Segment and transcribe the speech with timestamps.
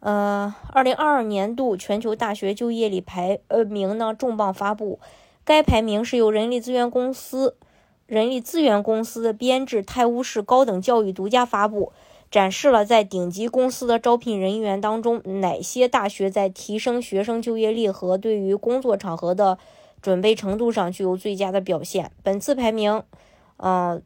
[0.00, 5.00] 呃，二零二二年度全球大学就业率排呃名呢重磅发布，
[5.44, 7.56] 该排名是由人力资源公司
[8.06, 11.92] 人力资源公司的编制泰晤士高等教育独家发布，
[12.30, 19.58] 展示了在顶级公司的招聘人员当中，哪些大学在提升学生就业率和对于工作场合的
[20.00, 22.12] 准备程度上具有最佳的表现。
[22.22, 23.02] 本次排名，
[23.56, 24.00] 呃，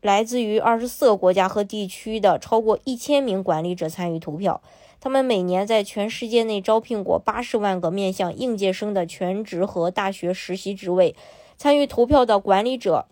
[0.00, 4.62] 来自于二十四个国家和地区的超过一千名管理者参与投票。
[5.04, 11.14] 他们每年在全世界内招聘过八十万个面向应届生的全职和大学实习职位。
[11.58, 13.04] 参与投票的管理者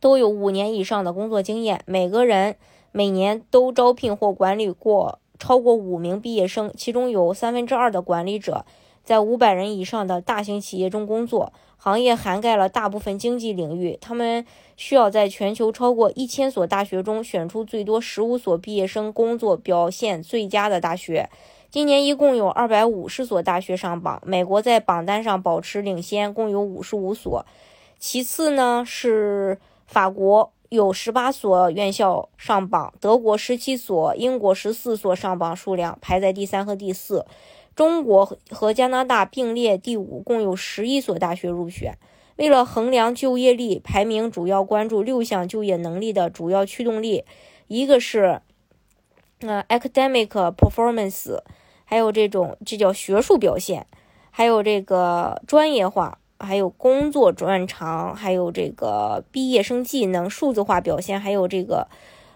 [0.00, 1.82] 都有五年以上的工作经验。
[1.84, 2.56] 每个人
[2.92, 8.64] 每年都招聘或管理过超过五名毕业生，其中有三分之二的管理者
[9.04, 11.52] 在五百人以上的大型企业中工作。
[11.76, 21.28] 行业涵盖了大部分经济领域，他们需要在全球超过一千所大学中选出最多十五所毕业生工作表现最佳的大学。
[21.72, 27.44] 今年一共有二百五十所大学上榜，美国在榜单上保持领先，共有五十五所。
[27.98, 37.26] 其次呢是法国有十八所院校上榜，德国十七所，英国十四所上榜数量排在第三和第四。
[37.74, 41.96] 中国和加拿大并列第五，共有十一所大学入选。
[42.36, 47.24] 为了衡量就业力，排名主要关注六项就业能力的主要驱动力，
[47.68, 48.40] 一个是
[49.40, 51.38] 呃 academic performance，
[51.84, 53.86] 还有这种这叫学术表现，
[54.30, 61.88] 还有这个专业化，还有工作专长，还有这个毕业生技能、数字化表现，还有这个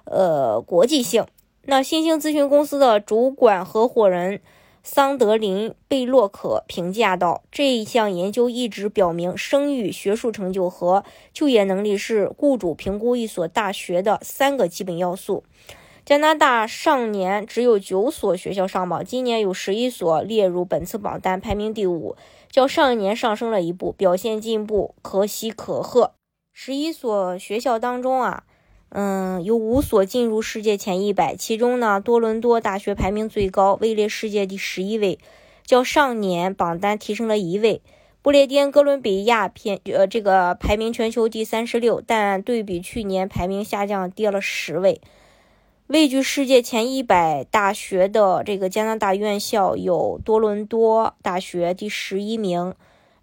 [0.05, 1.27] 呃国际性。
[1.63, 4.41] 那新兴咨询公司的主管合伙人。
[4.89, 11.03] 桑德林·贝洛克评价道：“这一项研究一直表明，生育、学术成就和
[11.33, 15.43] 就业能力是雇主评估一所大学的三个基本要素。”
[16.07, 22.15] 加拿大上年只有九所学校上榜，今年有十一所列入本次榜单，排名第五，
[22.49, 26.13] 较上一年上升了一步，表现进步可喜可贺。
[26.53, 28.45] 十一所学校当中啊。
[28.91, 35.19] 嗯，有五所进入世界前一百，其中呢，多伦多大学排名最高，位列世界第十一位，
[35.65, 37.83] 较上年榜单提升了一位。
[38.23, 45.01] 不列颠哥伦比亚偏呃这个排名全球第三十六，但对比去年排名下降跌了十位。
[45.89, 52.75] 位居世界前一百大学的这个加拿大院校有多伦多大学第十一名。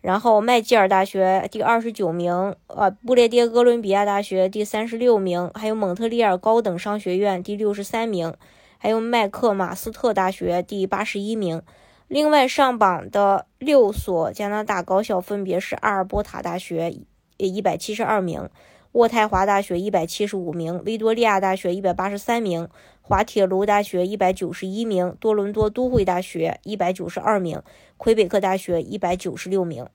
[0.04, 8.34] 然后麦吉尔大学第二十九名，呃，不列颠哥伦比亚大学第三十六名，还有蒙特利尔高等商学院第六十三名，
[8.78, 11.62] 还有麦克马斯特大学第八十一名。
[12.10, 16.94] 另外上榜的六所加拿大高校分别是阿尔伯塔大学
[17.38, 18.50] 一百七十二名。
[18.92, 22.68] 渥太华大学一百七十五名，维多利亚大学一百八十三名，
[23.06, 27.62] 滑铁卢大学一百九十一名，多伦多都会大学一百九十二名，
[27.98, 29.86] 魁北克大学一百九十六名。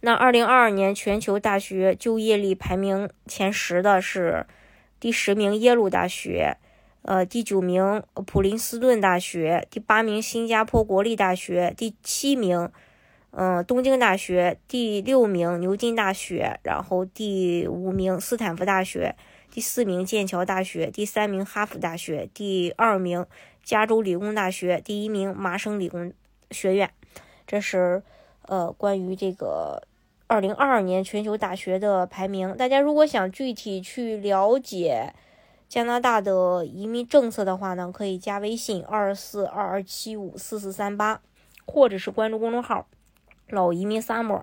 [0.00, 4.46] 那二零二二年全球大学就业率排名前十的是
[4.98, 6.56] 第十名耶鲁大学，
[7.02, 12.70] 呃，第九名普林斯顿大学，第八名新加坡国立大学，第七名。
[13.38, 19.14] 嗯，东京大学第六名，牛津大学，然后第五名斯坦福大学，
[19.56, 23.24] 第四名剑桥大学，第三名哈佛大学，第二名
[23.64, 26.12] 加州理工大学，第一名麻省理工
[26.50, 26.90] 学院。
[27.46, 28.02] 这是
[28.42, 29.82] 呃关于这个
[30.26, 32.54] 二零二二年全球大学的排名。
[32.54, 35.14] 大家如果想具体去了解
[35.70, 41.22] 加拿大的移民政策的话呢，可以加微信二四二二七五四四三八，
[41.64, 42.86] 或者是关注公众号。
[43.48, 44.42] 老移民 summer，